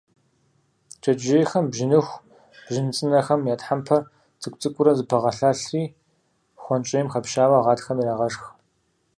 Джэджьейхэм 1.01 1.65
бжьыныху, 1.71 2.23
бжьын 2.65 2.87
цӀынэхэм 2.95 3.41
я 3.53 3.55
тхьэмпэр 3.59 4.01
цӀыкӀу-цӀыкӀуурэ 4.41 4.93
зэпагъэлъэлъри, 4.97 5.83
хуэнщӀейм 6.61 7.07
хэпщауэ 7.13 7.59
гъатхэм 7.65 7.97
ирагъэшх. 8.01 8.43